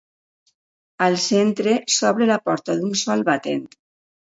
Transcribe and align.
Al 1.07 1.17
centre 1.25 1.77
s'obre 1.97 2.29
la 2.33 2.39
porta 2.51 2.79
d'un 2.83 2.99
sol 3.05 3.25
batent. 3.31 3.65